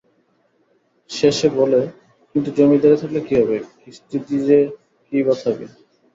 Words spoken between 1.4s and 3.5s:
বলে, কিন্তু জমিদারি থাকলে কি